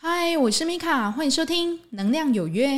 [0.00, 2.68] 嗨，我是米卡，欢迎收听《能量有约》。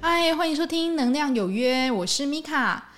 [0.00, 2.94] 嗨，欢迎收听《能量有约》，我是米卡。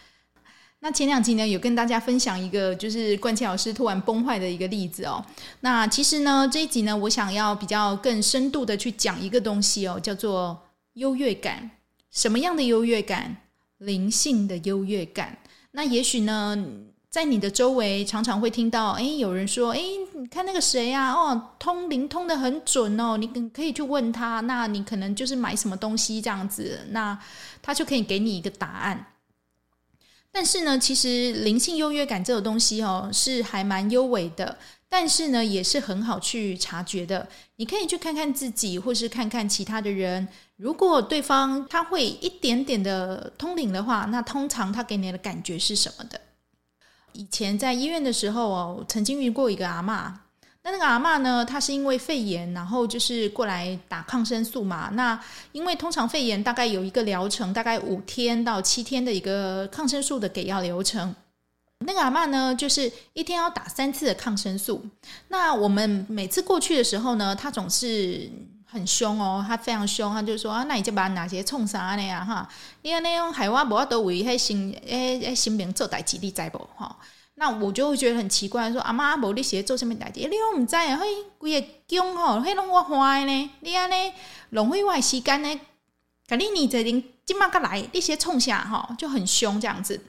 [0.78, 5.24] 那前两集呢，有跟大家分享一个就是冠茜老师突然崩坏的一个例子哦。
[5.62, 10.62] 那其实呢，这一集呢，我想要比较更深度的去讲一个东西哦，叫做
[10.92, 11.72] 优越感。
[12.12, 13.38] 什么样的优越感？
[13.78, 15.38] 灵性的优越感。
[15.72, 16.56] 那也许呢，
[17.08, 19.82] 在你的周围常常会听到，诶，有人说，诶，
[20.14, 24.40] 你看那个谁呀，哦，通灵通的很准哦，你可以去问他。
[24.40, 27.18] 那你可能就是买什么东西这样子，那
[27.60, 29.06] 他就可以给你一个答案。
[30.30, 34.58] 但是呢，其实灵性优越感这个东西哦，是还蛮优微的，
[34.92, 37.26] 但是呢，也是很好去察觉的。
[37.56, 40.28] 你可以去看看自己，或是看看其他的人。
[40.56, 46.20] 如果对方他会一点点的通灵的话，那通常他给你的感觉是什么的？
[47.14, 50.12] 以前在医院的时候哦，曾经遇过一个阿嬷。
[50.62, 54.90] 那那个阿嬷呢，她是因为肺炎，然后就是过来打抗生素嘛。
[54.92, 55.18] 那
[55.52, 61.14] 因为通常肺炎大概有一个疗程，大概五天到七天的一个抗生素的给药流程。
[61.86, 64.84] 那个阿嬷呢，就是一天要打三次的抗生素。
[65.28, 68.30] 那我们每次过去的时候呢，她总是
[68.64, 72.24] 很凶哦，她非常凶，她就说啊，那你就把哪些冲啥呢呀？
[72.24, 72.48] 哈，
[72.82, 76.58] 你那种海外无法度为迄心诶诶心灵做代志，你知不？
[76.76, 76.96] 哈。
[77.36, 80.20] 那我就会觉得很奇怪，说阿妈无你写做什么代志？
[80.20, 80.96] 你拢唔知啊？
[80.96, 81.06] 嘿，
[81.38, 83.50] 规个姜吼，嘿拢我花呢？
[83.60, 84.12] 你安尼
[84.50, 85.60] 浪费我时间呢？
[86.28, 90.00] 肯定你这人今嘛个来，你些冲下哈就很凶这样子。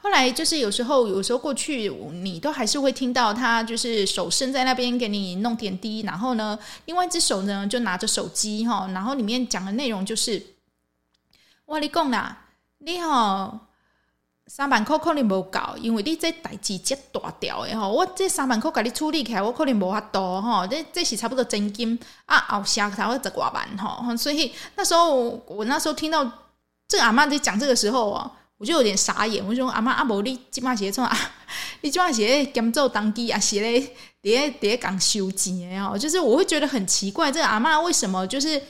[0.00, 10.42] 后来就是有时候，有时候过去你都还是会听到他就是手伸在那边给你弄点滴，然后呢，另外一只手呢就拿着手机哈，然后里面讲的内容就是，
[11.66, 12.46] 我你讲啦，
[12.78, 13.60] 你好。
[14.50, 20.66] 三万块可能无够，因为你这代志这大条的吼，我这三万块给你处理起来，我可能无法度吼。
[20.66, 24.16] 这这是差不多真金啊，后下才会十几万吼。
[24.16, 26.24] 所以那时候我那时候听到
[26.88, 29.42] 这个阿嬷在讲这个时候啊，我就有点傻眼。
[29.46, 31.16] 我就说阿嬷阿无你即马是创啊，
[31.80, 33.90] 你即马是咧兼做当机啊，是咧
[34.22, 35.96] 咧咧讲收钱哦。
[35.96, 38.60] 就是我会觉得很奇怪，这个阿嬷为什么就是。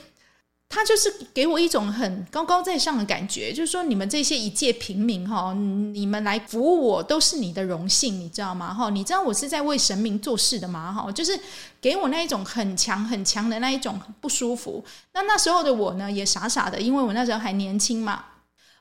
[0.71, 8.71] 他就是给我一种很高高在上的感觉，就是说你们这些一介平民哈，你们来服务我都是你的荣幸，你知道吗？
[8.71, 10.93] 哈，你知道我是在为神明做事的吗？
[10.93, 11.39] 哈，就是
[11.81, 14.85] 给我那一种很强很强的那一种不舒服。
[15.13, 18.23] 那那时候的我呢，也傻傻的，因为我那时候还年轻嘛。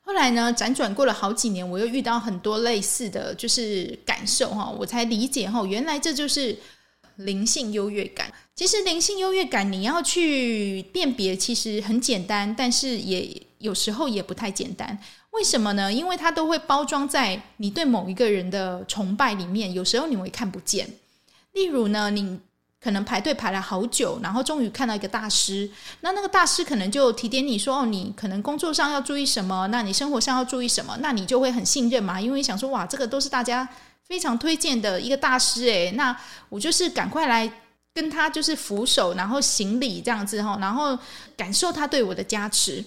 [0.08, 6.56] 后来呢，辗转过了好几年，我又遇到很多类似的就是感受哈，我才理解哈，原来这就是。
[7.18, 14.96] 灵性优越感，其实灵性优越感你要去辨别，其实很简单，但是也有时候也不太简单。
[15.32, 15.92] 为什么呢？
[15.92, 20.88] 因为它都会包装在你对某一个人的崇拜里面，有时候你会看不见。
[21.54, 22.38] 例如呢，你
[22.80, 33.68] 可能排队排了好久，然后终于看到一个大师，那那个大师可能就提点你说：“哦，你可能工作上要注意什么，那你生活上要注意什么。”那你就会很信任嘛，因为想说：“哇，这个都是大家。”
[34.08, 36.18] 非常推荐的一个大师诶，那
[36.48, 37.52] 我就是赶快来
[37.92, 40.98] 跟他就是扶手，然后行礼这样子哈，然后
[41.36, 42.82] 感受他对我的加持。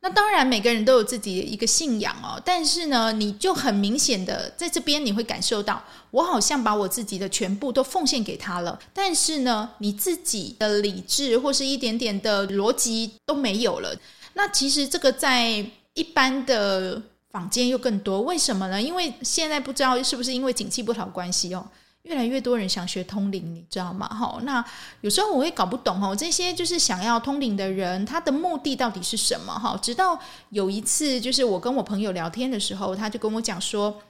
[0.00, 13.94] 那当然每个人都有自己的一个信仰哦，但是呢，你就很明显的在这边你会感受到，我好像把我自己的全部都奉献给他了，但是呢，你自己的理智或是一点点的逻辑都没有了。
[14.34, 15.64] 那其实这个在
[15.94, 17.02] 一般的。
[17.30, 18.80] 坊间又更多，为什么呢？
[18.80, 21.64] 因为现在不知道是不是因为景气不好关系哦，
[22.08, 24.08] 越来越多人想学通灵，你知道吗？
[24.08, 24.64] 哈，那
[25.02, 29.52] 有时候我会搞不懂哦，这些就是想要通灵的人，他的目的到底是什么？
[29.52, 30.18] 哈，直到
[30.48, 34.00] 有一次，就是我跟我朋友聊天的时候，他就跟我讲说，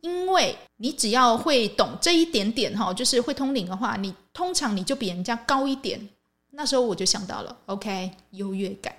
[0.00, 6.08] 因为你只要会懂这一点点哈，就是会通灵的话，你通常你就比人家高一点。
[6.52, 8.94] 那时候我就想到了，OK，优越感，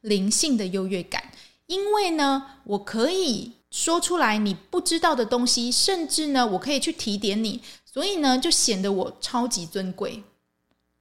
[0.00, 1.22] 灵性的优越感。
[1.66, 10.22] 因为呢，我可以说出来你不知道的东西，甚至呢，我可以去提点你，所以呢，就显得我超级尊贵，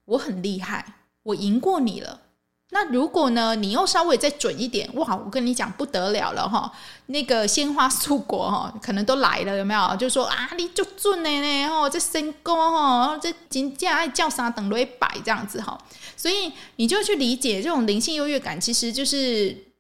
[0.06, 2.22] 我很厉害，我赢过你了。
[2.70, 6.72] 那如果呢，你又稍微再准一点，哇，我跟你讲不得了了哈，
[7.08, 9.94] 那个鲜花素果哈，可能都来了，有没有？
[9.98, 15.78] 就说啊，你就准的呢，哦，这身高哈，这金价爱叫啥等于百这样子哈，
[16.16, 19.71] 所以你就去理解这种灵性优越感，其实就是。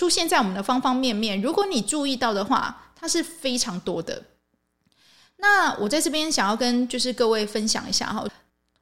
[0.00, 4.22] 出现在我们的方方面面，如果你注意到的话，它是非常多的。
[5.36, 8.26] 那我在这边想要跟就是各位分享一下哈，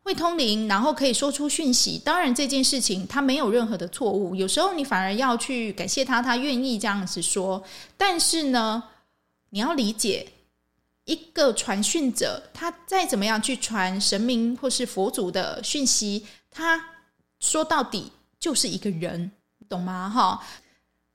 [0.05, 2.00] 会通灵，然后可以说出讯息。
[2.05, 4.37] 当然，这件事情他没有任何的错误。
[4.37, 7.61] 有时候你反而要去感谢他，他愿意这样子说。
[7.97, 8.81] 但是呢，
[9.50, 10.25] 你要理解，
[11.05, 16.81] 一个传讯者，他再怎么样去传神明或是佛祖的讯息，他
[17.41, 19.32] 说到底就是一个人，
[19.69, 20.09] 懂吗？
[20.09, 20.47] 哈，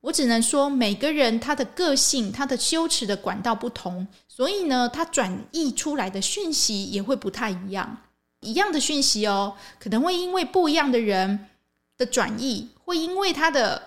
[0.03, 8.00] 我只能说，每个人他的个性、他的修持的管道不同，所以呢，他转译出来的讯息也会不太一样。
[8.41, 11.47] 一样的讯息哦，可能会因为不一样的人
[11.97, 13.81] 的转译，会因为他的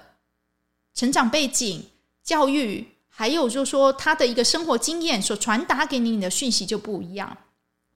[0.94, 1.86] 成长背景、
[2.24, 7.36] 教育，还有就是说他的一个生活经验所传达给你的讯息就不一样，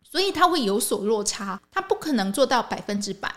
[0.03, 3.35] 所以他会有所落差，他不可能做到百分之百，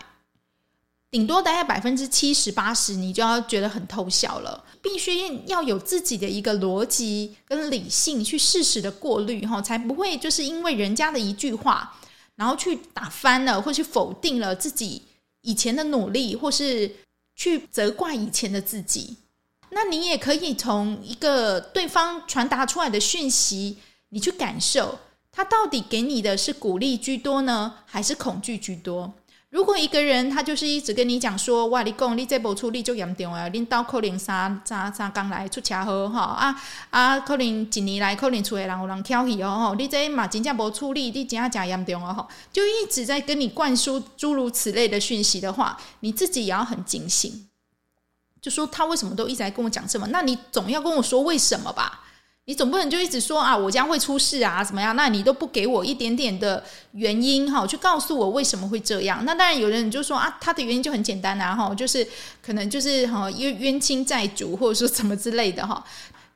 [1.14, 4.64] 顶多大概百分之七十八十，你就要觉得很偷笑了。
[4.82, 11.96] 必须要有自己的一个逻辑跟理性去适时的过滤哈，才不会就是因为人家的一句话。
[12.34, 15.02] 然后去打翻了，或去否定了自己
[15.42, 16.90] 以前的努力，或是
[17.36, 19.16] 去责怪以前的自己。
[19.70, 23.78] 那你也可以从一个对方传达出来的讯息，
[24.08, 24.98] 你去感受
[25.30, 29.14] 他到底给你的是鼓励居多呢，还是恐惧居多？
[29.54, 36.60] 如果一个人他就是一直跟你讲说，哇，你讲你这部处理就严重啊，领导可能三三三刚来出车祸哈啊
[36.90, 47.46] 啊，可能一年来可能厝的人有人挑戏哦吼，你这嘛真正无处理，你真正真严重哦吼，就一直在跟你灌输诸如此类的讯息的话，你自己也要很警醒，
[48.42, 52.00] 就说他为什么都一直在跟我讲这么，那你总要跟我说为什么吧。
[52.46, 54.94] 你总不能就一直说啊，我将会出事啊，怎么样？
[54.94, 56.62] 那你都不给我一点点的
[56.92, 59.24] 原因哈，去告诉我为什么会这样？
[59.24, 62.06] 那当然有人就说啊，他的原因就很简单啊，哈，就是
[62.42, 65.82] 可能就是哈冤冤亲债主，或者说什么之类的哈。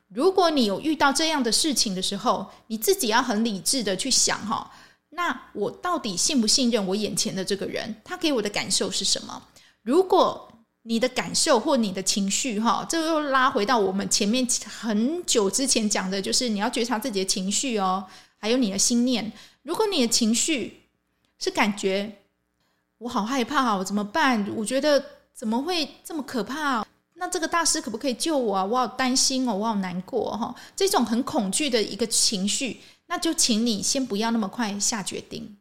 [0.07, 4.71] 如果你有遇到这样的事情的时候，你自己要很理智的去想哈，
[5.11, 7.95] 那我到底信不信任我眼前的这个人？
[8.03, 9.39] 他给我的感受是什么？
[9.83, 10.51] 如果
[10.83, 18.05] 你的感受或你的情绪，哈，这又拉回到我们前面很久之前讲的，就是你要觉察自己的情绪哦，
[18.37, 19.31] 还有你的心念。
[19.63, 20.81] 如果你的情绪
[21.37, 22.19] 是感觉
[22.97, 24.49] 我好害怕，我怎么办？
[24.55, 25.03] 我觉得
[25.33, 26.85] 怎么会这么可怕？
[27.15, 28.63] 那这个大师可不可以救我啊？
[28.63, 30.55] 我好担心哦，我好难过哈。
[30.75, 35.57] 这种很恐惧的一个情绪，那就请你先不要那么快下决定。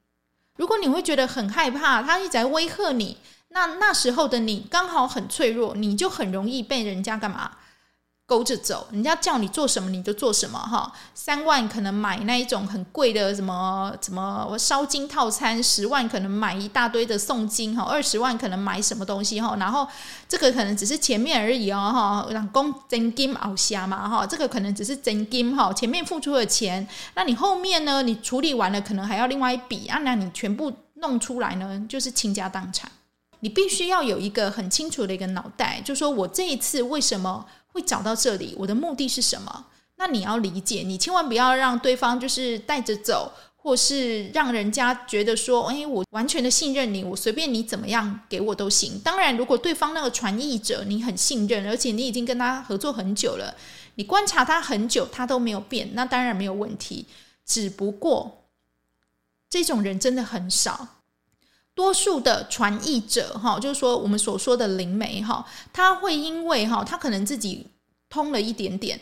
[0.57, 3.17] 如果你会觉得很害怕，他一直在威吓你。
[3.51, 7.53] 那那时候的你刚好很脆弱，你就很容易被人家干嘛
[8.27, 8.87] 勾着走？
[8.93, 10.93] 人家叫你做什么你就做什么哈。
[11.15, 19.57] 三万可能买那一种很贵的什么什么烧金套餐，十万可能买一大堆的诵经哈，二十万可能买什么东西哈。
[19.59, 19.89] 然后
[20.29, 24.27] 这个可能只是前面而已哦哈，让公真金熬虾嘛哈。
[24.27, 28.03] 这个可能只是真金哈，前面付出的钱，那你后面呢？
[28.03, 32.91] 你处理完了可能还要另外一笔啊，那你全部弄出来呢，就是倾家荡产。
[33.41, 39.67] 你必须要有一个很清楚的一个脑袋，就说我这一次为什么会找到这里，我的目的是什么？
[39.97, 49.01] 那你要理解，你千万不要让对方就是带着走，或是让人家觉得说，哎，我完全的信任你，我随便你怎么样给我都行。
[49.01, 53.55] 当然，如果对方那个传译者你很信任，而且你已经跟他合作很久了，
[53.97, 57.07] 你观察他很久，他都没有变，那当然没有问题。
[57.45, 58.45] 只不过
[59.51, 60.98] 这种人真的很少。
[61.79, 67.69] 多数的传译者，哈，就是说我们所说的灵媒，哈，他会因为哈，他可能自己
[68.11, 68.99] 通了一点点，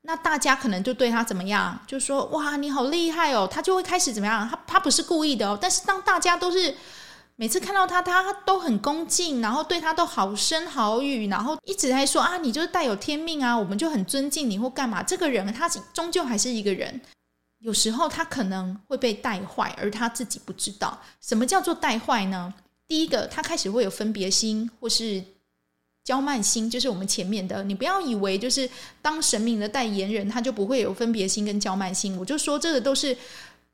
[0.00, 4.48] 那大家可能就对他怎么样，就说哇，你好厉害哦，他就会开始怎么样？
[4.48, 6.74] 他他不是故意的哦，但是当大家都是
[7.36, 15.02] 每次看到他，他都很恭敬，然后对他都好声好语，然后一直在说啊，你就是带有天命啊，我们就很尊敬你或干嘛。
[15.02, 16.98] 这个人他终究还是一个人。
[17.60, 21.00] 有时候他可能会被带坏，而他自己不知道。
[21.20, 22.54] 什么叫做带坏呢？
[22.86, 25.22] 第一个，他开始会有分别心，或是
[26.04, 27.62] 骄慢心，就是我们前面的。
[27.64, 28.68] 你不要以为就是
[29.02, 32.16] 当神明的代言人，他就不会有分别心跟骄慢心。
[32.16, 33.16] 我就说，这个都是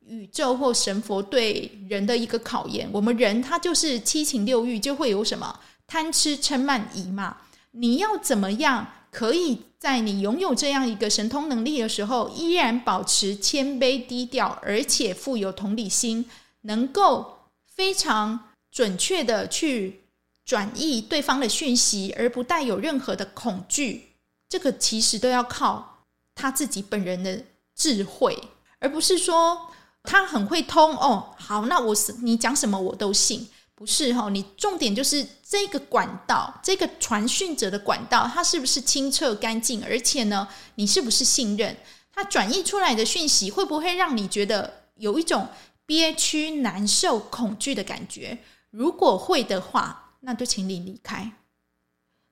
[0.06, 2.88] 宇宙或神佛对人的一个考验。
[2.90, 7.36] 我们人他就是七情六欲，就会有什么贪吃嗔慢疑嘛。
[7.70, 9.62] 你要怎么样可以？
[9.78, 16.28] 在你拥有这样一个神通能力的时候，依然保持谦卑低调，而且富有同理心，
[16.62, 20.00] 能够非常准确的去
[20.44, 24.14] 转译对方的讯息，而不带有任何的恐惧。
[24.48, 26.04] 这个其实都要靠
[26.34, 27.44] 他自己本人的
[27.76, 28.36] 智慧，
[28.78, 29.70] 而不是说
[30.02, 31.34] 他很会通哦。
[31.36, 33.48] 好，那我是你讲什么我都信。
[33.76, 39.84] 不是哈，你重点就是这个管道，这个传讯者的管道，它是不是清澈干净？
[39.84, 41.76] 而且呢，你是不是信任
[42.12, 43.50] 他转译出来的讯息？
[43.50, 45.48] 会不会让你觉得有一种
[45.84, 48.38] 憋屈、难受、恐惧的感觉？
[48.70, 51.32] 如果会的话，那就请你离开。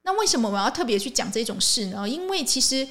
[0.04, 2.08] 那为什么我要特别去讲这种事呢？
[2.08, 2.86] 因为其实，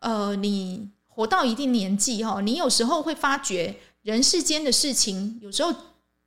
[0.00, 5.72] 呃，你活到一定年纪哈，你有时候会发觉人世间的事情，有时候。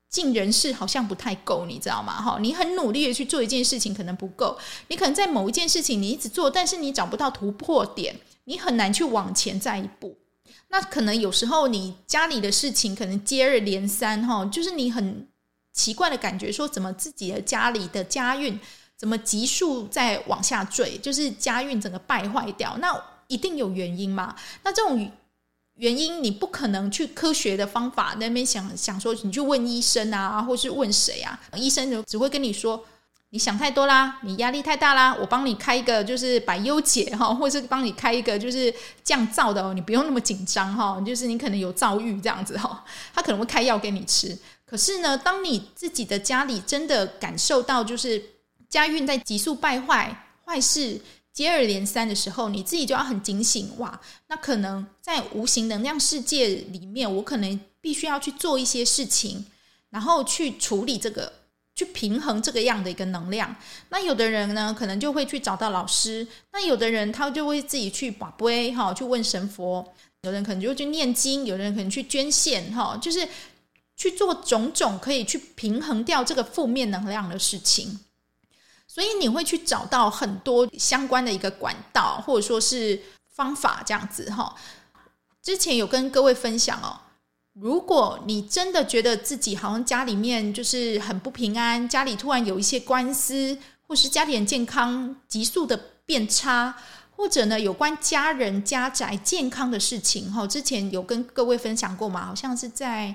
[0.10, 2.22] 尽人事好像不太够，你知道吗？
[2.22, 4.58] 哈，你很努力的去做一件事情，可能不够。
[4.88, 10.16] 你可能在某一件事情你一直做，但是你找不到突破点，你很难去往前再一步。
[10.70, 15.28] 那可能有时候你家里的事情可能接二连三，哈，就是你很
[15.74, 18.58] 奇怪的感觉，说怎么自己的家里的家运
[18.96, 22.98] 怎么急速在往下坠，就是家运整个败坏掉，那
[23.28, 24.36] 一定有原因嘛？
[24.64, 25.12] 那这种。
[25.76, 31.38] 原因你不可能去科学的方法那边想想说，你去问医生啊，或是问谁啊？
[31.56, 32.82] 医生就只会跟你说，
[33.32, 44.38] 你想太多啦，你压力太大啦，我帮你开一个就是百忧解哈， 或是帮你开一个就是降噪的哦，你不用那么紧张哈，就是你可能有躁郁这样子哈，他可能会开药给你吃。
[44.66, 48.24] 可是呢，当你自己的家里真的感受到就是
[48.70, 51.02] 家运在急速败坏，坏事。
[51.36, 54.00] 接二连三的时候，你自己就要很警醒哇！
[54.30, 59.46] 那可能在无形能量世界里面，我可能必须要去做一些事情，
[59.90, 61.34] 然后去处理这个，
[61.76, 63.54] 去平衡这个样的一个能量。
[63.90, 69.86] 那有的人呢，可能就会去找到老师；那有的人他就会自己去把杯哈，去问神佛；
[70.22, 73.28] 有人可能就去念经；有人可能去捐献哈，就是
[73.98, 78.00] 去做种种可以去平衡掉这个负面能量的事情。
[78.96, 82.98] 所以你会去找到很多相关的一个管道，或者说是
[83.28, 84.56] 方法这样子哈。
[85.44, 86.98] 之前有跟各位分享哦，
[87.52, 95.76] 如果你真的觉得自己好像家里面就是很不平安，家里突然有一些官司，或是家里人健康急速的
[96.06, 96.74] 变差，
[97.18, 102.26] 或者呢有关家人家宅健康的事情哈，之前有跟各位分享过嘛？
[102.26, 103.14] 好像是在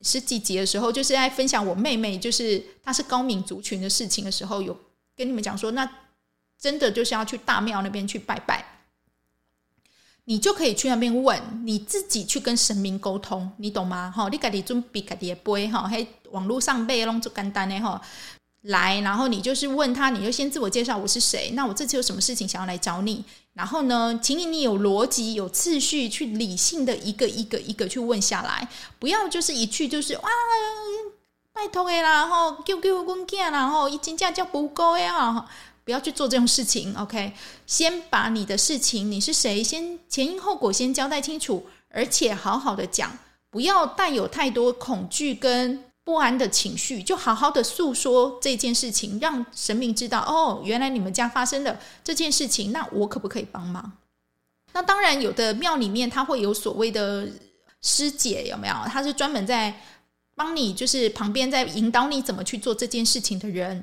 [0.00, 4.74] 十几集的时候，就是在分享我妹妹，就是她是高敏族群的事情的时候有。
[5.16, 5.90] 跟你们讲说，那
[6.60, 8.64] 真的就是要去大庙那边去拜拜，
[10.24, 14.12] 你就可以去那边问，你自己去跟神明沟通，你懂吗？
[14.14, 18.00] 哈，你自己准备自己的杯哈，还网络上背弄就简单的哈，
[18.62, 21.50] 来，然后你就是问他，你就先自我介绍，我是谁？
[21.54, 23.24] 那我这次有什么事情想要来找你？
[23.54, 28.68] 然后呢，请你你有逻辑、有次序，去理性的一个一个一个去问下来，
[28.98, 30.28] 不要就是一去就是哇。
[31.56, 35.48] 拜托的啦，吼，救救我囝啦，吼，一斤价叫不够呀，
[35.84, 36.94] 不要去做这种事情。
[36.94, 37.32] OK，
[37.66, 43.10] 先把你的事情，你是谁，先前因后果先交代清楚，而且好好的讲，
[43.48, 53.92] 不要带有太多恐惧跟不安的情绪，就好好的诉说这件事情，让神明知道哦，原来你们家发生了这件事情，那我可不可以帮忙？
[54.74, 57.26] 那当然，有的庙里面他会有所谓的
[57.80, 58.74] 师姐，有没有？
[58.92, 59.74] 他是专门在。
[60.36, 63.82] 帮你就是旁边在引导你怎么去做这件事情的人，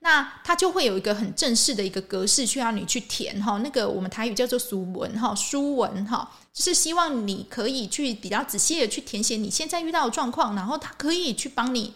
[0.00, 11.92] 那他就会有一个很正式的一个格式需要你去填哈，那个我们台语叫做书文哈，书文哈，就是希望你可以去比较仔细的去填写你现在遇到的状况，然后他可以去帮你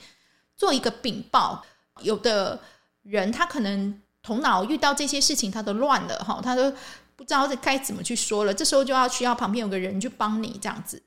[0.55, 1.65] 做一个禀报。
[2.03, 2.61] 有的
[3.05, 6.71] 人他可能头脑遇到这些事情他都乱了哈，他都
[7.17, 11.01] 不知道该怎么去说了，这时候就要需要旁边有个人去帮你这样子。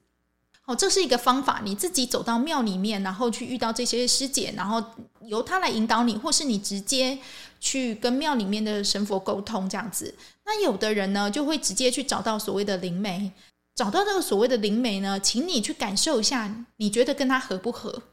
[0.68, 4.84] 哦，这是一个方法，你自己走到庙里面，然后去遇到这些师姐，然后
[5.22, 7.18] 由她来引导你，或是你直接
[7.62, 10.14] 去跟庙里面的神佛沟通这样子。
[10.46, 13.32] 那有的人呢，就会直接去找到所谓的灵媒，
[13.76, 18.04] 找到这个所谓的灵媒呢，请你去感受一下，你觉得跟他合不合？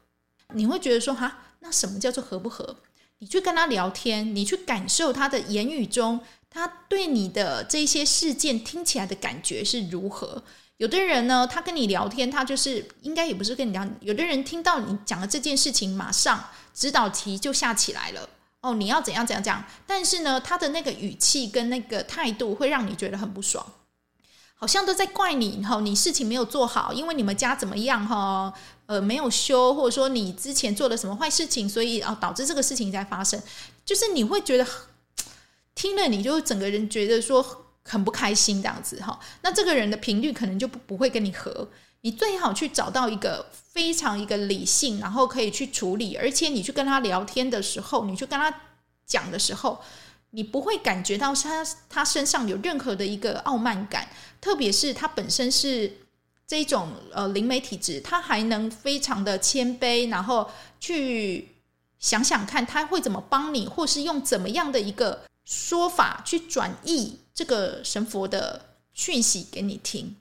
[0.53, 2.77] 你会觉得说，哈，那什么叫做合不合？
[3.19, 10.41] 你去跟他聊天，你去感受他的言语中，他对你的这些事件听起来的感觉是如何？
[10.77, 13.87] 有的人呢，他跟你聊天，他就是应该也不是跟你聊。
[14.01, 18.27] 有的人听到你讲的这件事情，马上指导题就下起来了。
[18.59, 19.63] 哦，你要怎样怎样讲？
[19.87, 23.65] 但是呢，他的那个语气跟那个态度会让你觉得很不爽，
[24.55, 28.53] 好像都在怪你哈，你事情没有做好，因为你们家怎么样哈？
[28.87, 33.41] 呃，没有修，或者说你之前做了什么坏事情，所以啊，导致这个事情在发生。
[33.85, 34.67] 就是你会觉得
[35.73, 37.61] 听了，你就整个人觉得说。
[37.87, 41.69] 很不开心这样子哈，那这个人的频率可能就不不会跟你合。
[42.01, 48.53] 你最好去找到一个非常一个理性，然后可以去处理，而且你去跟他聊天的时候，你去跟他
[49.05, 49.81] 讲的时候，
[50.31, 54.07] 你不会感觉到他他身上有任何的一个傲慢感，
[54.39, 55.91] 特别是他本身是
[56.45, 60.47] 这种呃灵媒体质，他还能非常的谦卑，然后
[60.79, 61.55] 去
[61.97, 67.19] 想想看他会怎么帮你，或是用怎么样的一个说法去转译。
[67.35, 70.15] 这个神佛的讯息给你听。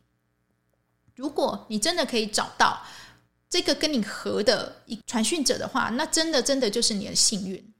[1.15, 2.83] 如果你真的可以找到
[3.49, 7.73] 这个跟你合的一传讯者的话，那真的真的就是你的幸运。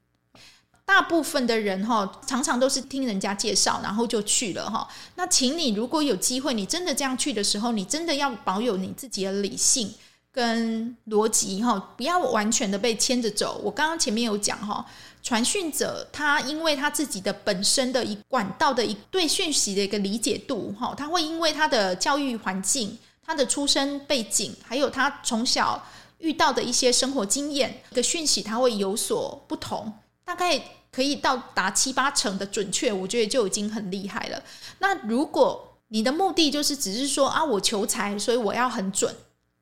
[0.85, 4.87] 大部分的人哈，常常都是听人家介绍，然后就去了哈。
[5.15, 9.93] 那请你如果有机会，你真的这样去的时候，你真的要保有你自己的理性
[10.31, 13.59] 跟逻辑哈，不要完全的被牵着走。
[13.63, 14.85] 我刚刚前面有讲哈，
[15.25, 25.83] 传讯者他因为他自己的本身的一管道的一对讯息的一个理解度哈，他会因为他的教育环境、他的出生背景，还有他从小
[26.19, 29.91] 遇到的一些生活经验，一个讯息他会有所不同。
[30.23, 34.39] 大概可以到达七八成的准确，我觉得就已经很厉害了。
[34.77, 39.15] 那如果你的目的就是只是说啊，我求财，所以我要很准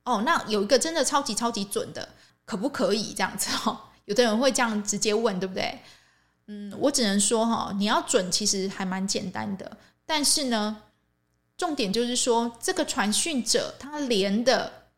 [0.03, 2.10] 哦，那有一个真的超级超级准的，
[2.43, 3.77] 可不可以这样子哦？
[4.06, 5.80] 有的人会这样直接问，对不对？
[6.48, 10.84] 嗯，我只能说哈，你要准其实还蛮简单的，但是呢，
[11.58, 14.90] 重点就是说这个传讯者他连的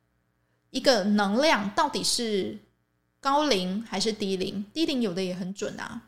[0.69, 2.59] 一个能量到底是。
[3.21, 4.63] 高灵还是低灵？
[4.71, 5.99] 低灵有的也很准啊。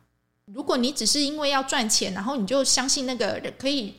[0.45, 3.95] 如果你只是因为要赚钱，然后你就相信那个人可以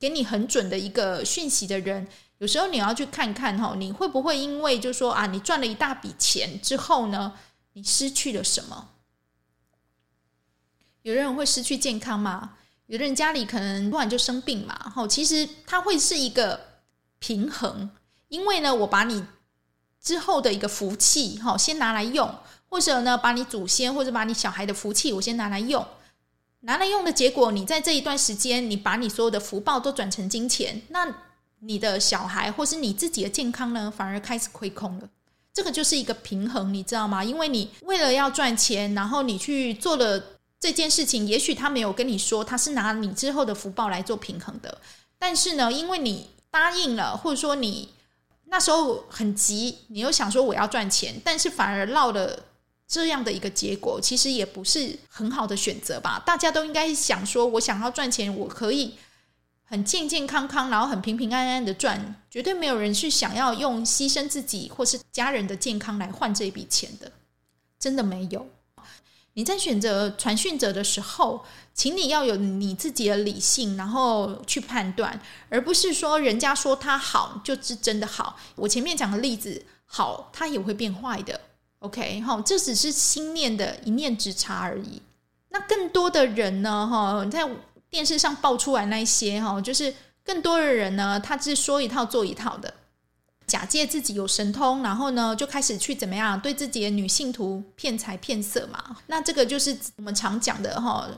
[0.00, 2.04] 给你很准的一个讯息的人，
[2.38, 7.32] 有时候你要去看看哈，你会不会因为就说啊，你赚了一大笔钱之后呢，
[7.74, 8.88] 你失去了什么？
[11.02, 12.56] 有的人会失去健康嘛？
[12.86, 14.74] 有的人家里可能突然就生病嘛？
[14.90, 16.58] 哈，其实它会是一个
[17.18, 17.90] 平衡，
[18.26, 19.24] 因为呢，我把你。
[20.00, 22.30] 之后的一个福气，哈，先拿来用，
[22.68, 25.82] 或者呢，把你祖先或者把你小孩的福气，我先拿来用，
[26.60, 31.10] 拿来用的结果，你在这一段时间，你把你所有的福报都转成金钱，那
[31.60, 35.08] 你的小孩或是你自己的健康呢，反而开始亏空了。
[35.54, 37.24] 这个就是一个平衡，你知道吗？
[37.24, 40.22] 因为你为了要赚钱，然后你去做了
[40.60, 44.78] 这件事情，也许他没有跟你说他是拿你之后的福报来做平衡的，
[45.18, 47.88] 但是呢，因为你答应了，或者说你。
[48.46, 52.38] 那时候很急，你又想说我要赚钱，但是反而落了
[52.86, 56.22] 这样的一个结果，其实也不是很好的选择吧？
[56.24, 58.94] 大家都应该想说，我想要赚钱，我可以
[59.74, 67.10] 很健健康康，然后很平平安安的赚，绝对没有人去想要用牺牲自己或是家人的健康来换这笔钱的，
[67.76, 68.46] 真的没有。
[69.32, 78.38] 你在选择传讯者的时候，请你要有你自己的理性，然后去判断，而不是说人家说他好就是真的好。
[78.54, 81.40] 我前面讲的例子，好，他也会变坏的。
[81.80, 85.02] OK，好，这只是心念的一念之差而已。
[85.48, 87.44] 那更多的人呢，哈，在
[87.94, 92.74] 电视上爆出来那些哈，就是更多的人呢，他是说一套做一套的。
[93.46, 98.96] 假借自己有神通，然后呢，就开始去怎么样对自己的女信徒骗财骗色嘛？
[99.06, 101.08] 那这个就是我们常讲的哈，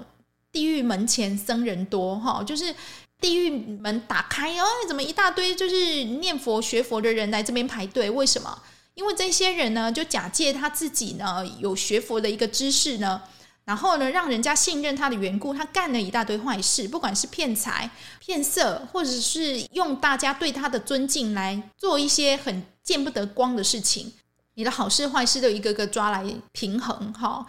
[0.53, 2.75] 地狱门前僧人多哈，就是
[3.23, 8.11] 地狱门打开哦，怎么一大堆就是念佛学佛的人来这边排队？
[8.11, 8.63] 为什么？
[8.93, 13.23] 因为这些人呢，就假借他自己呢有学佛的一个知识呢。
[13.67, 24.13] 然后呢，让人家信任他的缘故，他干了一大堆坏事，不管是骗财、骗色，或者是用大家对他的尊敬来做一些很见不得光的事情。
[24.55, 27.45] 你的好事坏事都一个个抓来平衡，哈，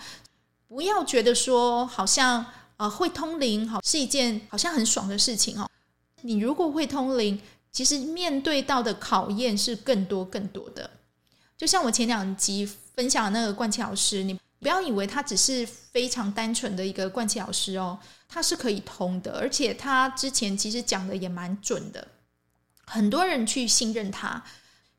[0.67, 2.43] 不要觉得说好像
[2.77, 5.69] 呃会通灵，好是一件好像很爽的事情哦。
[6.21, 7.39] 你如果会通灵，
[7.71, 10.89] 其实面对到的考验是更多更多的。
[11.55, 14.35] 就像我前两集分享那个冠琦老师，你。
[14.59, 22.07] 不要以为他只是非常单纯的一个冠琦老师哦，他是可以通的，而且他之前其实讲的也蛮准的，
[22.85, 24.43] 很多人去信任他。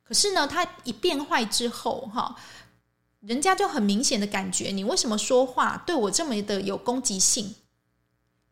[0.05, 2.37] 可是呢，他一变坏之后，哈，
[3.21, 7.57] 人家就很明显的感觉，你为什么说话对我这么的有攻击性？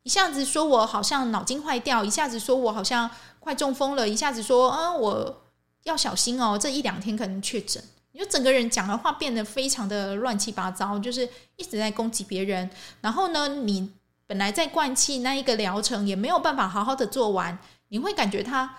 [0.03, 5.43] 一下子说我好像脑筋坏掉，一下子说我好像快中风了，一下子说，嗯，我
[5.83, 7.83] 要小心哦，这一两天可能确诊。
[8.17, 12.69] 就整个人讲的话变得非常的乱七八糟，就是一直在攻击别人。
[13.01, 13.93] 然后呢，你
[14.25, 17.57] 本来在灌气那一个疗程也没有办法好好的做完，
[17.89, 18.77] 你会感觉他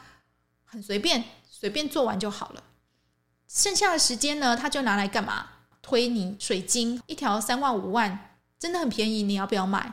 [0.64, 2.64] 很随便，随便做完就好了。
[3.46, 5.46] 剩下的时间呢，他就拿来干嘛？
[5.80, 9.92] 推你水晶一条三万五万，真的很便宜，你要不要买？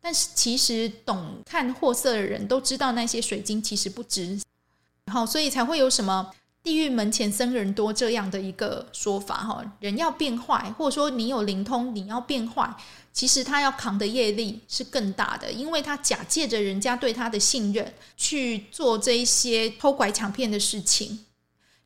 [0.00, 4.40] 但是其实懂看货色的人都知道那些水晶其实不值，
[5.12, 6.30] 好，所以才会有什么。
[6.64, 12.74] 地狱门前僧人多这样的一个说法哈，人要变坏，或者说你有灵通，你要变坏，
[13.12, 21.26] 其实他要扛的业力是更大的，因为他假借着人家对他的信任去做这一些偷拐抢骗的事情，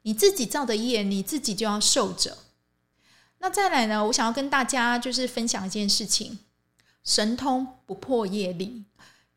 [0.02, 2.38] 你自己造的业，你自己就要受着。
[3.40, 6.38] 那再来呢，我想要跟大家就是分享一件事情：
[7.02, 8.84] 神通不破业力。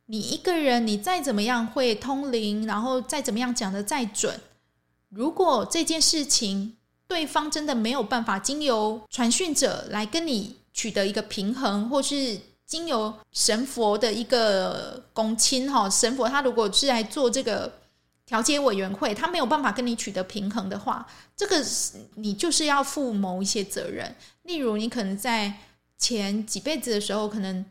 [0.06, 4.40] 你一个人，你再怎么样会通灵，然后再怎么样讲的再准。
[5.12, 6.76] 如果这件事情
[7.08, 17.72] 对方真的没有办法经由传讯者来跟你取得一个平衡，或是经由神佛的一个公亲哈，神佛他如果是来做这个
[18.26, 21.62] 调解委员会，他没有办法跟你取得平衡的话，这个
[22.16, 24.16] 你就是要负某一些责任。
[24.44, 25.54] 例如，你可能在
[25.98, 27.66] 前几辈子的时候，可能。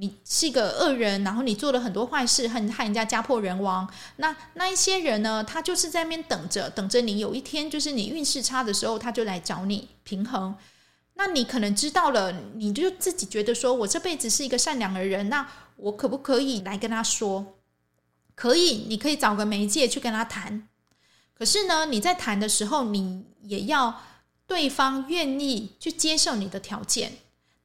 [0.00, 3.86] 你是一个恶人，然后你做了很多坏事，害害人家家破人亡。
[4.16, 5.44] 那那一些人呢？
[5.44, 10.56] 他就是在那边等着，等着你有一天就是你运势差的时候，他就来找你平衡。
[11.16, 17.58] 那你可能知道了，你就自己觉得说，我这辈子是一个善良的人，那我可不可以来跟他说？
[18.34, 20.66] 可以，你可以找个媒介去跟他谈。
[21.34, 24.00] 可是呢，你在谈的时候，你也要
[24.46, 27.12] 对方愿意去接受你的条件。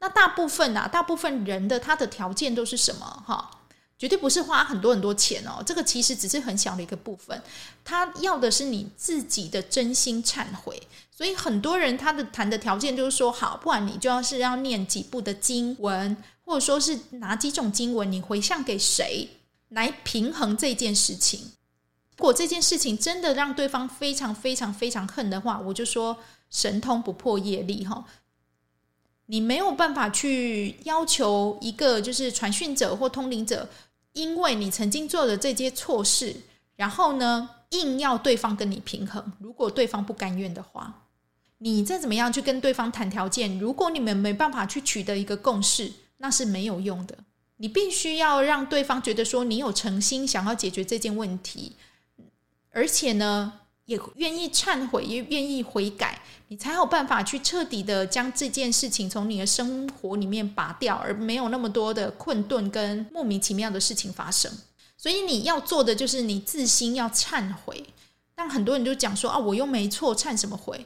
[0.06, 3.24] 那大部分啊，大部分人的他的条件都是什么？
[3.26, 3.50] 哈，
[3.98, 5.64] 绝对不是花很多很多钱哦。
[5.66, 7.42] 这个其实只是很小的一个部分，
[7.84, 10.80] 他要的是你自己的真心忏悔。
[11.10, 19.28] 所以很多人他的谈的条件就是说，好，不然你就要是要念几部的经文，或者说是哪几种经文，你回向给谁
[19.70, 21.54] 来平衡这件事情。
[22.16, 26.16] 如果这件事情真的让对方非常非常非常恨的话，我就说
[26.52, 28.06] 神通不破业力哈。
[29.28, 33.68] 你没有办法去要求一个就是传讯者或通灵者，
[34.14, 36.36] 因为你曾经做的这些错事，
[36.76, 39.34] 然后呢，硬要对方跟你平衡。
[39.40, 41.02] 如果对方不甘愿的话，
[41.58, 47.18] 你再怎么样去跟对方谈条件，如果你们没办法去取得一个共识，那是没有用的。
[47.58, 51.76] 你必须要让对方觉得说你有诚心想要解决这件问题，
[52.70, 53.54] 而且呢，
[53.86, 64.52] 也愿意忏悔，也愿意悔改，你才有办法去彻底的将这件事情从你的生活里面拔掉，而没有那么多的困顿跟莫名其妙的事情发生。
[64.98, 67.84] 所以你要做的就是你自心要忏悔。
[68.36, 70.86] 但很多人就讲说啊，我又没错，忏什么悔？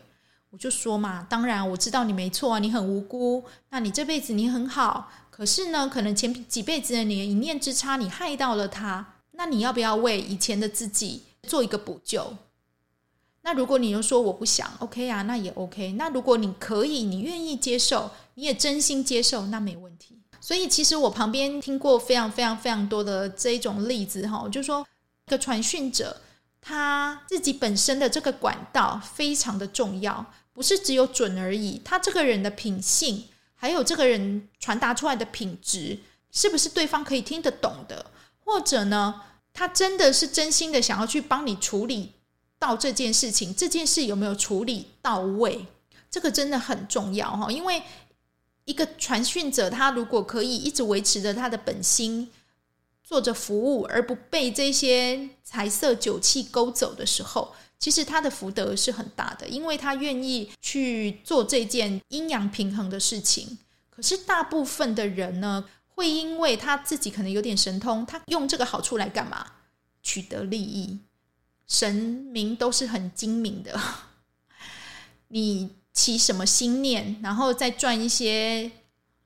[0.52, 12.36] 我就说嘛，当然我知道你没错啊，你很无辜，那你这辈子你很好，可是呢，可能前几辈子的你一念之差，你害到了他，那你要不要为以前的自己做一个补救？
[13.42, 15.94] 那如果你又说我不想，OK 啊，那也 OK。
[15.94, 20.20] 那如果你可以，你愿意接受，你也真心接受，那没问题。
[20.42, 24.86] 所以其实我旁边听过非常非常非常多的这一种例子哈，就是说
[25.28, 26.22] 一个传讯者
[26.62, 31.82] 他自己本身的这个管道非常的重要，不是只有准而已。
[31.84, 33.26] 他这个人的品性，
[33.56, 36.00] 还有这个人传达出来的品质，
[36.32, 38.06] 是不是对方可以听得懂的？
[38.44, 39.22] 或者呢，
[39.54, 42.14] 他真的是真心的想要去帮你处理。
[42.60, 45.66] 到这件事情，这件事有没有处理到位？
[46.12, 47.82] 这个真的很重要哈，因为
[48.66, 52.30] 一个传讯者，他如果可以一直维持着他的本心，
[53.04, 63.58] 做着服务，而不被这些财色酒气勾走的时候，其实他的福德是很大的，因为他愿意去做这件阴阳平衡的事情。
[63.90, 69.46] 可是大部分的人呢，会因为他自己可能有点神通，他用这个好处来干嘛？
[70.02, 71.00] 取得利益。
[71.70, 73.80] 神明都是很精明的，
[75.30, 78.72] 你起什么心念，然后再赚一些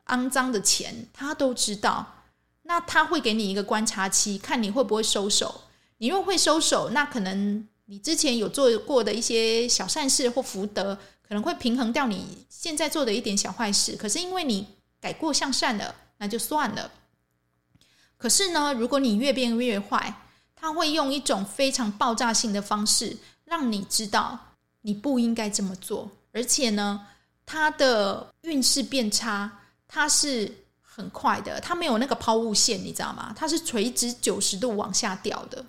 [0.08, 2.19] 肮脏的钱，他都知道。
[2.63, 5.62] 那他会给你一个观察期，看你会不会收手。
[5.97, 13.95] 你若会收手，那可能你之前有做过的一些小善事或福德，可能会平衡掉你现在做的一点小坏事。
[13.95, 14.67] 可是因为你
[14.99, 16.91] 改过向善了，那就算了。
[18.17, 20.22] 可是呢，如果你越变越坏，
[20.63, 24.39] 他会用一种非常爆炸性的方式，让你知道
[24.84, 26.10] 你不应该这么做。
[26.32, 27.06] 而且呢，
[27.45, 30.49] 他的运势变差，它是
[30.82, 33.34] 很快的，它没有那个抛物线，你知道吗？
[33.36, 35.65] 它是垂直九十度往下掉的。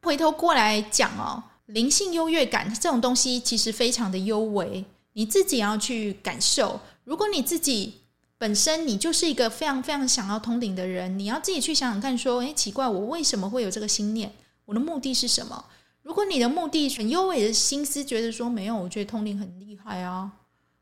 [0.00, 4.82] 回头过来讲哦，灵性优越感这种东西其实非常的优微，
[5.12, 6.80] 你自己要去感受。
[7.04, 8.00] 如果你自己
[8.36, 14.32] 本身你就是一个非常非常想要通灵的人，你要自己去想想看，说，诶，奇怪，我为什么会有这个心念？
[14.64, 15.64] 我的目的是什么？
[16.02, 20.30] 如果你的目的很优美的心思，觉得说没有，我觉得通灵很厉害啊，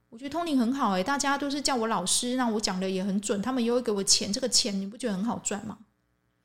[0.09, 5.79] 我觉得通灵很好，诶，大家都是叫我老师，那我讲的也很准，他们又会给我钱，这个钱你不觉得很好赚吗？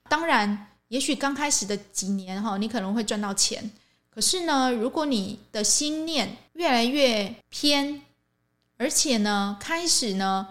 [0.10, 3.72] 当然，也许刚开始的几年哈，你可能会赚到钱，
[4.10, 8.02] 可是呢，如果你的心念越来越偏，
[8.78, 10.50] 而且呢，开始呢。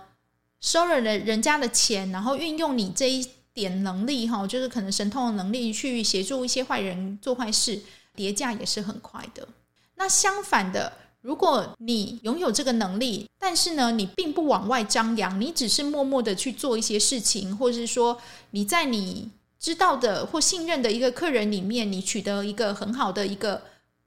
[0.61, 7.81] 收了人人家的钱，然后运用你这一点能力，哈，就是可能神通的能力去协助一些坏人做坏事，
[8.15, 9.47] 叠价也是很快的。
[9.95, 18.19] 那相反的，如果你拥有这个能力，但是呢，你并不往外张扬，你只是默默的去做一些事情，或者是说
[18.51, 23.63] 你在你知道的或信任的一个客人里面，你取得一个很好的一个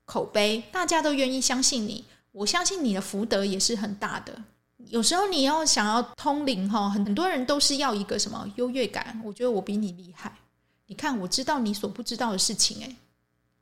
[0.06, 2.06] 口碑，大家都愿意相信你。
[2.32, 4.44] 我相信你的福德也是很大的。
[4.90, 9.22] 有时候你要想要通灵哈，很多人都是要一个什么优越感。
[9.24, 10.34] 我觉得我比你厉害，
[10.88, 12.96] 你看我知道你所不知道的事情，诶，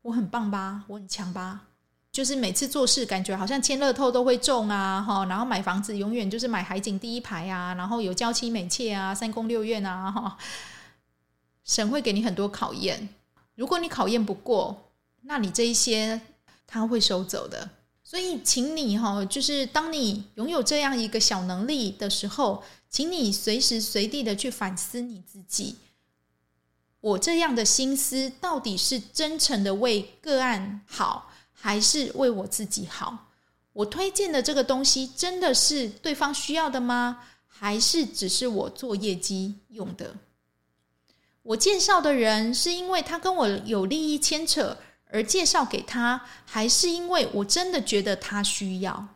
[0.03, 1.61] 我很棒吧，我很强吧。
[2.13, 10.37] 就是每次做事感觉好像签乐透都会中啊，哈，然后买房子永远就是买海景第一排啊，然后有娇妻美妾啊，三宫六院啊，哈。
[11.65, 13.09] 神会给你很多考验，
[13.55, 14.89] 如果你考验不过，
[15.23, 16.21] 那你这一些
[16.65, 17.69] 他会收走的。
[18.09, 25.75] 所以，请你哈，就是当你拥有这样一个小能力的时候，请你随时随地的去反思你自己。
[27.01, 33.27] 我这样的心思到底是真诚的为个案好，还是为我自己好？
[33.73, 37.19] 我推荐的这个东西真的是对方需要的吗？
[37.45, 40.15] 还是只是我做业绩用的？
[41.43, 44.77] 我介绍的人是因为他跟我有利益牵扯。
[45.09, 49.07] 而介绍给他，还是因为我真的觉得他需要。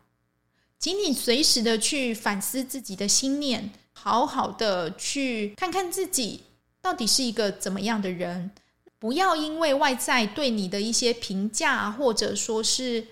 [0.79, 6.41] 请你随时的去反思自己的心念，好好的去看看自己
[6.81, 8.51] 到底是一个怎么样的人。
[8.97, 13.05] 不要因为外在对你的一些评价，或者说是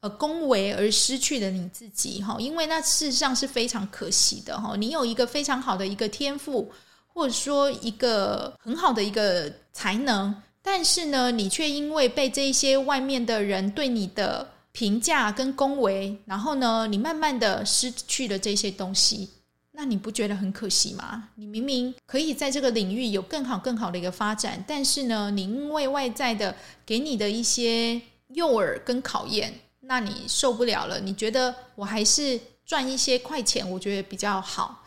[0.00, 4.74] 呃恭维而失去了你自己哈，因为那事实上是非常可惜的哈。
[4.76, 6.72] 你有一个非常好的一个天赋，
[7.06, 10.34] 或者说一个很好的一个才能。
[10.62, 19.28] 但是呢，你却因为被这一些外面的人对你的评价跟恭维，然后呢，你慢慢的失去了这些东西，
[19.72, 21.30] 那你不觉得很可惜吗？
[21.34, 26.54] 你明明可以在这个领域有更好、更好的一个发展，但是呢，你因为外在的
[26.86, 31.00] 给你的一些诱饵跟考验，那你受不了了。
[31.00, 34.84] 你觉得我还是赚一些快钱，我觉得比较好。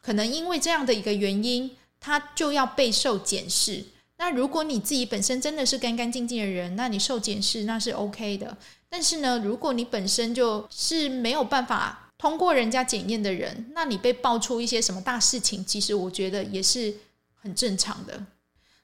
[0.00, 3.84] 可能因为这样的一个原因，他就要备受检视。
[4.20, 8.54] 那如果你自己本身真的是干干净净的人，那你受检视那是 OK 的。
[8.90, 16.94] 但是呢，如果你本身就是没有办法通过人家检验的人，那你被爆出一些什么大事情，其实我觉得也是
[17.40, 18.22] 很正常的。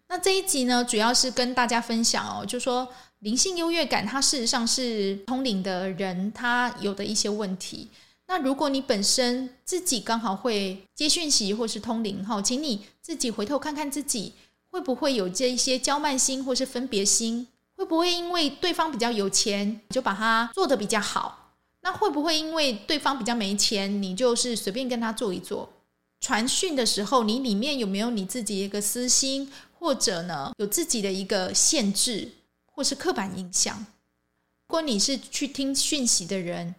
[0.08, 7.90] 那这一集呢，主要是跟大家分享哦，就说灵性优越感，它事实上是通灵的人他有的一些问题。
[8.26, 14.32] 那如果你本身自己刚好会接讯息或是通灵哈，请你自己回头看看自己。
[14.76, 17.46] 会不会有这一些骄慢心或是分别心？
[17.76, 21.54] 会不会因为对方比较有钱，你就把他做得比较好？
[21.80, 25.72] 那会不会因为对方比较没钱，你就是随便跟他做一做？
[26.20, 32.32] 传讯的时候，你里面有没有你自己一个私心，或者呢，有自己的一个限制，
[32.66, 33.78] 或是刻板印象？
[34.68, 36.74] 如果你是去听讯息的人，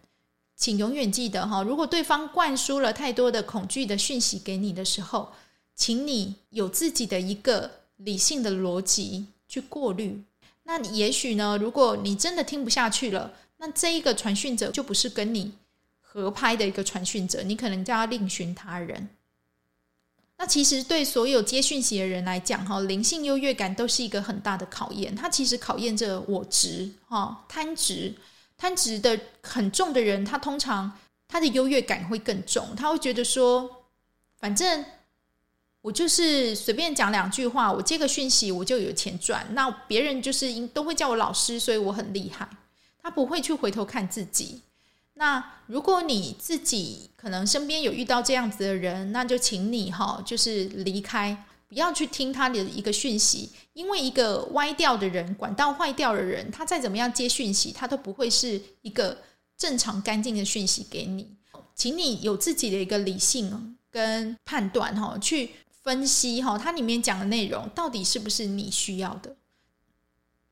[0.54, 5.32] 请永远记得哈，如果对方灌输了太多的恐惧的讯息给你的时候，
[5.74, 7.72] 请你有自己的一个。
[7.98, 10.22] 理性的逻辑去过滤，
[10.64, 15.52] 那也许呢，如果你真的听不下去了，那这一个传讯者就不是跟你
[16.00, 19.08] 合拍的一个传讯者，你可能就要另寻他人。
[20.36, 25.12] 那其实对所有接讯息的人来讲，哈，灵性优越感都是一个很大的考验。
[25.16, 28.14] 它其实考验着我执，哈，贪执，
[28.56, 30.92] 贪执的很重的人，他通常
[31.26, 33.84] 他的优越感会更重，他会觉得说，
[34.38, 34.84] 反正。
[35.88, 39.46] 我就是随便讲两句话，我接个讯息我就有钱赚。
[39.52, 42.46] 那别人就是应都会叫我老师，所以我很厉害。
[43.02, 44.60] 他不会去回头看自己。
[45.14, 59.16] 那如果你自己可能身边有遇到这样子的人，那就请你哈，就是离开，不要去听他的一个讯息，因为一个歪掉的人，管道坏掉的人，他再怎么样接讯息，他都不会是一个
[59.56, 61.26] 正常干净的讯息给你。
[61.74, 65.48] 请你有自己的一个理性跟判断哈，去。
[65.88, 69.34] 分析哈，它里面讲的内容到底是不是你需要的？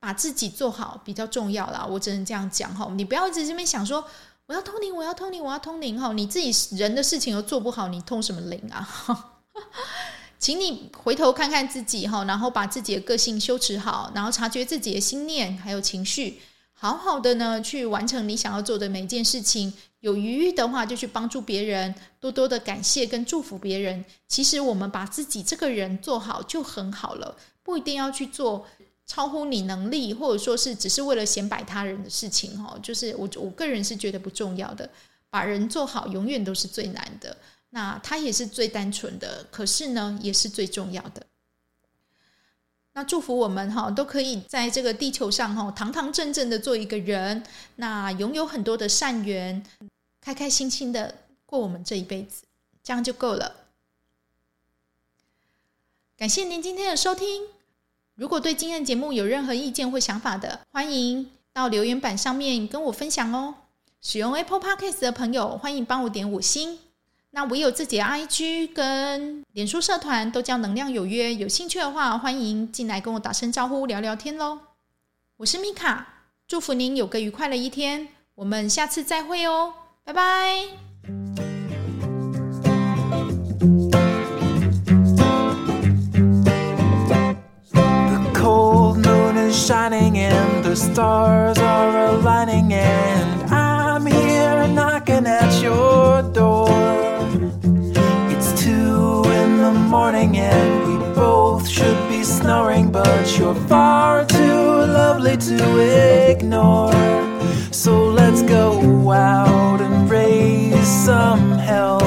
[0.01, 1.85] 把自己做好比较重要啦。
[1.85, 4.03] 我只能这样讲哈，你不要一直这边想说
[4.47, 6.15] 我要通灵，我要通灵，我要通灵哈。
[6.15, 8.89] 你自己人的事情又做不好，你通什么灵啊？
[10.39, 16.41] 请你回头看看自己哈，然后把自己的个性修持好，然后察觉自己的心念还有情绪，
[16.79, 19.73] 好好的呢去完成你想要做的每一件事情。
[20.01, 24.05] 有余裕的话，就去帮助别人，多多的感谢跟祝福别人。
[24.29, 28.67] 其实我们把自己这个人做好就很好了，不一定要去做
[29.07, 32.63] 超乎你能力，或者说是只是为了显摆他人的事情。
[32.63, 34.89] 哈，就是我我个人是觉得不重要的，
[35.31, 37.37] 把人做好永远都是最难的。
[37.71, 41.27] 那他也是最单纯的，可是呢，也是最重要的。
[42.97, 47.43] 那祝福我们哈，都可以在这个地球上哈，堂堂正正的做一个人，
[47.75, 49.63] 那拥有很多的善缘。
[50.19, 52.45] 开开心心的过我们这一辈子，
[52.83, 53.67] 这样就够了。
[56.17, 57.43] 感谢您今天的收听。
[58.15, 63.57] 如果对今天的节目有任何意见或想法的，欢迎到留言板上面跟我分享哦。
[64.01, 66.79] 使用 Apple Podcast 的朋友，欢迎帮我点五星。
[67.37, 71.35] 那我有自己的 IG 跟脸书社团，都叫能量有约。
[71.35, 74.59] 有兴趣的话，欢迎进来跟我打声招呼，聊聊天喽。
[75.37, 76.07] 我是米卡，
[76.49, 78.09] 祝福您有个愉快的一天。
[78.37, 80.63] 我们下次再会哦，拜拜。
[87.71, 91.96] The cold moon is shining and the stars are
[100.17, 105.79] morning and we both should be snoring, but you're far too lovely to
[106.31, 106.91] ignore.
[107.71, 111.99] So let's go out and raise some hell.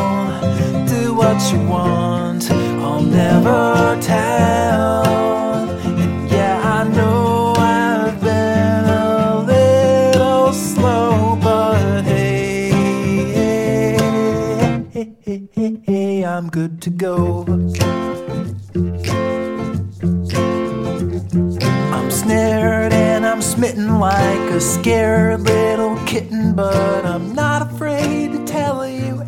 [0.88, 5.06] Do what you want, I'll never tell.
[5.86, 12.72] And yeah, I know I've been a little slow, but hey,
[16.26, 17.45] I'm good to go.
[23.60, 29.19] Smitten like a scared little kitten, but I'm not afraid to tell you